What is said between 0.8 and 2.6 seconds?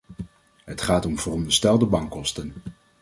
gaat om veronderstelde bankkosten.